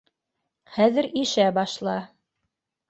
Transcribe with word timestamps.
-Хәҙер 0.77 1.11
ишә 1.25 1.47
башла. 1.59 1.97